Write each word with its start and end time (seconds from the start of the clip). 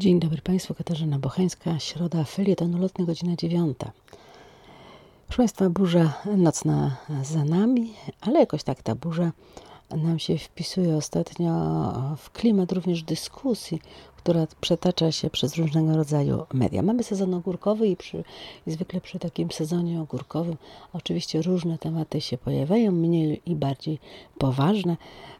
Dzień 0.00 0.20
dobry 0.20 0.42
Państwu, 0.42 0.74
Katarzyna 0.74 1.18
Bocheńska, 1.18 1.78
środa 1.78 2.24
felietonu 2.24 2.78
lotny, 2.78 3.06
godzina 3.06 3.36
dziewiąta. 3.36 3.92
Proszę 5.26 5.36
Państwa, 5.36 5.70
burza 5.70 6.12
nocna 6.36 6.96
za 7.22 7.44
nami, 7.44 7.92
ale 8.20 8.40
jakoś 8.40 8.62
tak 8.62 8.82
ta 8.82 8.94
burza 8.94 9.32
nam 9.90 10.18
się 10.18 10.38
wpisuje 10.38 10.96
ostatnio 10.96 11.52
w 12.18 12.30
klimat 12.30 12.72
również 12.72 13.02
dyskusji, 13.02 13.80
która 14.16 14.46
przetacza 14.60 15.12
się 15.12 15.30
przez 15.30 15.56
różnego 15.56 15.96
rodzaju 15.96 16.46
media. 16.52 16.82
Mamy 16.82 17.02
sezon 17.02 17.34
ogórkowy 17.34 17.88
i, 17.88 17.96
przy, 17.96 18.24
i 18.66 18.70
zwykle 18.70 19.00
przy 19.00 19.18
takim 19.18 19.50
sezonie 19.50 20.00
ogórkowym 20.00 20.56
oczywiście 20.92 21.42
różne 21.42 21.78
tematy 21.78 22.20
się 22.20 22.38
pojawiają, 22.38 22.92
mniej 22.92 23.42
i 23.46 23.54
bardziej 23.54 23.98
poważne, 24.38 24.96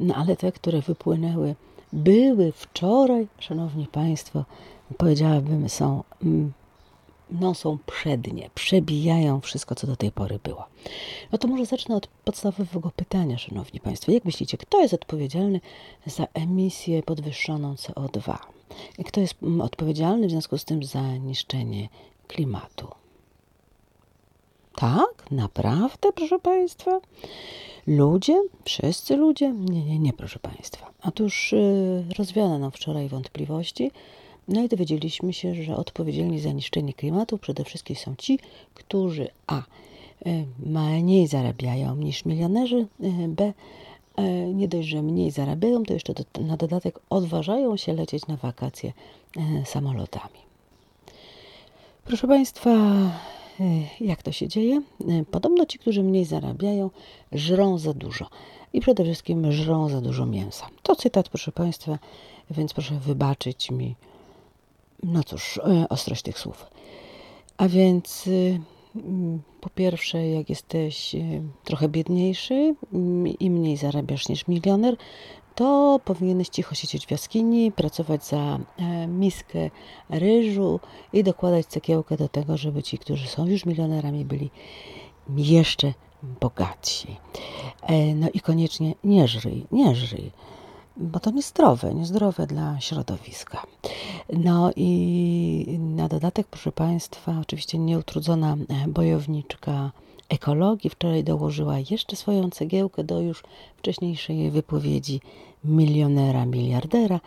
no 0.00 0.14
ale 0.14 0.36
te, 0.36 0.52
które 0.52 0.80
wypłynęły 0.80 1.54
były 1.94 2.52
wczoraj, 2.52 3.28
szanowni 3.38 3.86
państwo, 3.86 4.44
powiedziałabym, 4.96 5.68
są, 5.68 6.04
mm, 6.22 6.52
no, 7.30 7.54
są 7.54 7.78
przednie, 7.86 8.50
przebijają 8.54 9.40
wszystko, 9.40 9.74
co 9.74 9.86
do 9.86 9.96
tej 9.96 10.12
pory 10.12 10.38
było. 10.44 10.66
No 11.32 11.38
to 11.38 11.48
może 11.48 11.66
zacznę 11.66 11.96
od 11.96 12.06
podstawowego 12.06 12.90
pytania, 12.96 13.38
szanowni 13.38 13.80
państwo. 13.80 14.12
Jak 14.12 14.24
myślicie, 14.24 14.58
kto 14.58 14.80
jest 14.80 14.94
odpowiedzialny 14.94 15.60
za 16.06 16.26
emisję 16.34 17.02
podwyższoną 17.02 17.74
CO2? 17.74 18.36
I 18.98 19.04
kto 19.04 19.20
jest 19.20 19.42
mm, 19.42 19.60
odpowiedzialny 19.60 20.26
w 20.26 20.30
związku 20.30 20.58
z 20.58 20.64
tym 20.64 20.84
za 20.84 21.16
niszczenie 21.16 21.88
klimatu? 22.28 22.88
Tak, 24.76 25.30
naprawdę, 25.30 26.12
proszę 26.12 26.38
państwa? 26.38 27.00
Ludzie? 27.86 28.42
Wszyscy 28.64 29.16
ludzie? 29.16 29.52
Nie, 29.52 29.84
nie, 29.84 29.98
nie, 29.98 30.12
proszę 30.12 30.38
Państwa. 30.38 30.90
Otóż 31.02 31.52
yy, 31.52 32.04
rozwiano 32.18 32.70
wczoraj 32.70 33.08
wątpliwości, 33.08 33.90
no 34.48 34.62
i 34.62 34.68
dowiedzieliśmy 34.68 35.32
się, 35.32 35.54
że 35.54 35.76
odpowiedzialni 35.76 36.40
za 36.40 36.52
niszczenie 36.52 36.92
klimatu 36.92 37.38
przede 37.38 37.64
wszystkim 37.64 37.96
są 37.96 38.14
ci, 38.16 38.38
którzy 38.74 39.28
a. 39.46 39.62
Y, 40.26 40.46
mniej 41.02 41.26
zarabiają 41.26 41.96
niż 41.96 42.24
milionerzy, 42.24 42.86
y, 43.00 43.28
b. 43.28 43.52
Y, 44.18 44.54
nie 44.54 44.68
dość, 44.68 44.88
że 44.88 45.02
mniej 45.02 45.30
zarabiają, 45.30 45.82
to 45.82 45.94
jeszcze 45.94 46.14
do, 46.14 46.24
na 46.40 46.56
dodatek 46.56 47.00
odważają 47.10 47.76
się 47.76 47.92
lecieć 47.92 48.26
na 48.26 48.36
wakacje 48.36 48.92
samolotami. 49.64 50.38
Proszę 52.04 52.26
Państwa, 52.28 52.70
jak 54.00 54.22
to 54.22 54.32
się 54.32 54.48
dzieje? 54.48 54.82
E, 55.08 55.24
podobno 55.30 55.66
ci, 55.66 55.78
którzy 55.78 56.02
mniej 56.02 56.24
zarabiają, 56.24 56.90
żrą 57.32 57.78
za 57.78 57.94
dużo. 57.94 58.26
I 58.72 58.80
przede 58.80 59.04
wszystkim 59.04 59.52
żrą 59.52 59.88
za 59.88 60.00
dużo 60.00 60.26
mięsa. 60.26 60.66
To 60.82 60.96
cytat, 60.96 61.28
proszę 61.28 61.52
Państwa, 61.52 61.98
więc 62.50 62.72
proszę 62.72 62.98
wybaczyć 62.98 63.70
mi, 63.70 63.96
no 65.02 65.24
cóż, 65.24 65.58
e, 65.58 65.88
ostrość 65.88 66.22
tych 66.22 66.38
słów. 66.38 66.66
A 67.56 67.68
więc 67.68 68.28
po 69.60 69.70
pierwsze, 69.70 70.28
jak 70.28 70.50
jesteś 70.50 71.16
trochę 71.64 71.88
biedniejszy 71.88 72.74
i 73.40 73.50
mniej 73.50 73.76
zarabiasz 73.76 74.28
niż 74.28 74.48
milioner, 74.48 74.96
to 75.54 76.00
powinieneś 76.04 76.48
cicho 76.48 76.74
siedzieć 76.74 77.06
w 77.06 77.10
jaskini, 77.10 77.72
pracować 77.72 78.26
za 78.26 78.58
e, 78.76 79.06
miskę 79.06 79.70
ryżu 80.10 80.80
i 81.12 81.24
dokładać 81.24 81.66
cegiełkę 81.66 82.16
do 82.16 82.28
tego, 82.28 82.56
żeby 82.56 82.82
ci, 82.82 82.98
którzy 82.98 83.28
są 83.28 83.46
już 83.46 83.66
milionerami, 83.66 84.24
byli 84.24 84.50
jeszcze 85.36 85.92
bogatsi. 86.40 87.16
E, 87.82 88.14
no 88.14 88.28
i 88.34 88.40
koniecznie 88.40 88.94
nie 89.04 89.28
żryj, 89.28 89.66
nie 89.72 89.94
żryj, 89.94 90.30
bo 90.96 91.20
to 91.20 91.30
niezdrowe, 91.30 91.94
niezdrowe 91.94 92.46
dla 92.46 92.80
środowiska. 92.80 93.62
No 94.32 94.70
i 94.76 95.78
na 95.80 96.08
dodatek, 96.08 96.46
proszę 96.46 96.72
Państwa, 96.72 97.38
oczywiście 97.40 97.78
nieutrudzona 97.78 98.56
bojowniczka 98.88 99.90
ekologii 100.28 100.90
wczoraj 100.90 101.24
dołożyła 101.24 101.76
jeszcze 101.90 102.16
swoją 102.16 102.50
cegiełkę 102.50 103.04
do 103.04 103.20
już 103.20 103.42
wcześniejszej 103.76 104.50
wypowiedzi 104.50 105.20
milionera, 105.64 106.46
miliardera, 106.46 107.20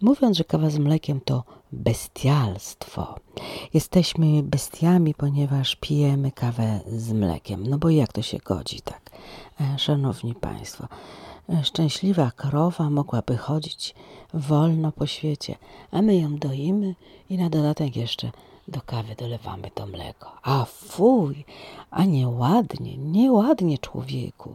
mówiąc, 0.00 0.36
że 0.36 0.44
kawa 0.44 0.70
z 0.70 0.78
mlekiem 0.78 1.20
to 1.24 1.44
bestialstwo. 1.72 3.14
Jesteśmy 3.74 4.42
bestiami, 4.42 5.14
ponieważ 5.14 5.76
pijemy 5.76 6.32
kawę 6.32 6.80
z 6.86 7.12
mlekiem. 7.12 7.66
No 7.66 7.78
bo 7.78 7.90
jak 7.90 8.12
to 8.12 8.22
się 8.22 8.38
godzi 8.38 8.80
tak? 8.80 9.10
E, 9.60 9.78
szanowni 9.78 10.34
Państwo, 10.34 10.84
e, 10.84 10.88
szczęśliwa 11.62 12.30
krowa 12.30 12.90
mogłaby 12.90 13.36
chodzić 13.36 13.94
wolno 14.34 14.92
po 14.92 15.06
świecie, 15.06 15.56
a 15.90 16.02
my 16.02 16.16
ją 16.16 16.38
doimy 16.38 16.94
i 17.30 17.38
na 17.38 17.50
dodatek 17.50 17.96
jeszcze 17.96 18.30
do 18.68 18.80
kawy 18.80 19.14
dolewamy 19.14 19.70
to 19.74 19.86
mleko. 19.86 20.32
A 20.42 20.64
fuj, 20.64 21.44
a 21.90 22.04
nieładnie, 22.04 22.96
nieładnie 22.96 23.78
człowieku. 23.78 24.54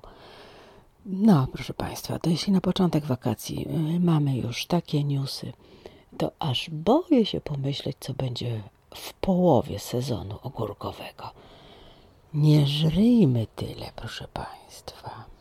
No, 1.06 1.48
proszę 1.54 1.74
Państwa, 1.74 2.20
to 2.20 2.30
jeśli 2.30 2.54
na 2.54 2.62
początek 2.62 3.06
wakacji 3.06 3.68
y, 3.96 4.00
mamy 4.00 4.38
już 4.38 4.66
takie 4.66 5.04
newsy, 5.04 5.54
to 6.18 6.32
aż 6.40 6.70
boję 6.70 7.26
się 7.26 7.42
pomyśleć, 7.42 7.98
co 8.00 8.14
będzie 8.14 8.62
w 8.96 9.14
połowie 9.14 9.80
sezonu 9.80 10.36
ogórkowego. 10.44 11.32
Nie 12.34 12.68
żryjmy 12.68 13.48
tyle, 13.56 13.92
proszę 13.96 14.28
Państwa. 14.34 15.37